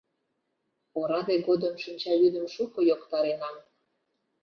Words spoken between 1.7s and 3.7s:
шинчавӱдым шуко йоктаренам.